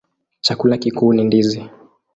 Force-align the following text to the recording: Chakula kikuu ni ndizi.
Chakula 0.41 0.77
kikuu 0.77 1.13
ni 1.13 1.23
ndizi. 1.23 1.69